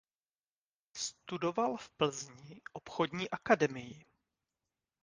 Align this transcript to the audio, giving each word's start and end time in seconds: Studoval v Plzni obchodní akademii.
Studoval 0.97 1.77
v 1.77 1.89
Plzni 1.89 2.61
obchodní 2.73 3.29
akademii. 3.29 4.05